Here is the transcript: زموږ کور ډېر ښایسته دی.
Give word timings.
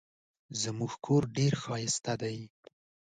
زموږ 0.61 0.91
کور 1.05 1.23
ډېر 1.37 1.53
ښایسته 1.63 2.13
دی. 2.21 2.37